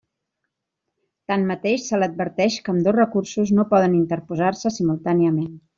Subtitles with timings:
[1.33, 5.51] Tanmateix, se l'adverteix que ambdós recursos no poden interposar-se simultàniament.